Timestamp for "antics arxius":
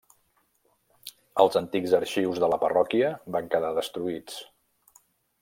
1.61-2.41